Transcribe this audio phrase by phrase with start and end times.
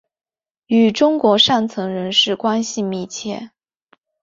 [0.65, 3.51] 与中国上层人士关系密切。